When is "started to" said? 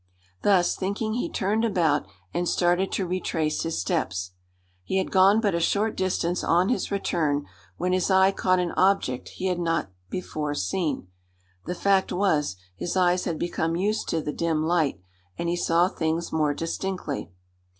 2.49-3.05